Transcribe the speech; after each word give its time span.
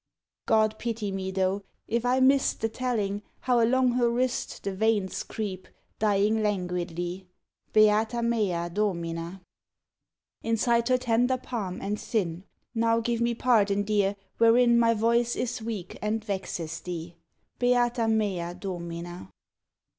_God 0.47 0.79
pity 0.79 1.11
me 1.11 1.29
though, 1.29 1.61
if 1.87 2.07
I 2.07 2.19
miss'd 2.19 2.61
The 2.61 2.69
telling, 2.69 3.21
how 3.41 3.61
along 3.63 3.91
her 3.91 4.09
wrist 4.09 4.63
The 4.63 4.73
veins 4.73 5.21
creep, 5.21 5.67
dying 5.99 6.41
languidly 6.41 7.27
Beata 7.71 8.23
mea 8.23 8.67
Domina! 8.73 9.43
Inside 10.41 10.89
her 10.89 10.97
tender 10.97 11.37
palm 11.37 11.79
and 11.83 11.99
thin. 12.01 12.45
Now 12.73 12.99
give 12.99 13.21
me 13.21 13.35
pardon, 13.35 13.83
dear, 13.83 14.15
wherein 14.39 14.79
My 14.79 14.95
voice 14.95 15.35
is 15.35 15.61
weak 15.61 15.99
and 16.01 16.25
vexes 16.25 16.79
thee. 16.79 17.15
_Beata 17.59 18.11
mea 18.11 18.55
Domina! 18.55 19.29